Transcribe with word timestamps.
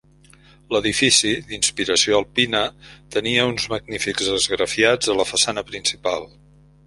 L'edifici, 0.75 1.33
d'inspiració 1.49 2.15
alpina, 2.21 2.61
tenia 3.17 3.45
uns 3.51 3.69
magnífics 3.75 4.33
esgrafiats 4.39 5.15
a 5.15 5.19
la 5.21 5.27
façana 5.35 5.67
principal. 5.71 6.27